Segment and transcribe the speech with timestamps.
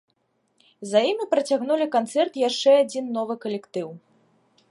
[0.91, 3.87] За імі працягнулі канцэрт яшчэ адзін новы калектыў.